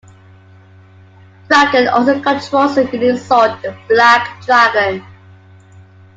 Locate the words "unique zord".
2.85-3.61